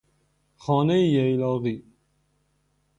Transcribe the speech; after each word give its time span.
خانهٔ 0.57 0.97
ییلاقی 0.99 1.83